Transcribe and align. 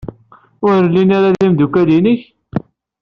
Ur 0.67 0.75
llin 0.87 1.09
ara 1.17 1.35
d 1.35 1.37
imeddukal-nnek? 1.45 2.21